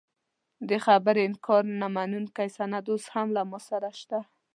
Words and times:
دې 0.67 0.77
خبرې 0.85 1.21
انکار 1.25 1.63
نه 1.81 1.87
منونکی 1.95 2.47
سند 2.57 2.85
اوس 2.91 3.05
هم 3.13 3.27
له 3.37 3.41
ما 3.51 3.59
سره 3.69 3.89
شته. 3.99 4.19